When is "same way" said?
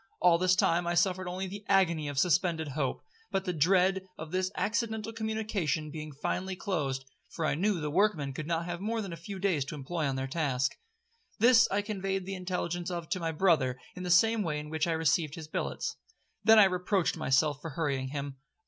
14.09-14.57